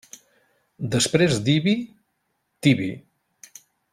Després 0.95 1.35
d'Ibi, 1.49 1.75
Tibi. 2.67 2.91